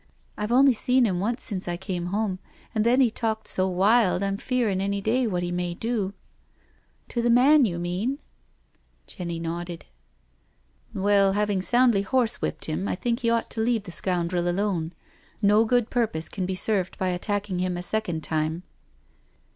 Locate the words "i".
1.67-1.77, 12.87-12.95